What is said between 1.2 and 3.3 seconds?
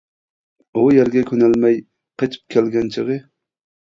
كۆنەلمەي قېچىپ كەلگەن چېغى.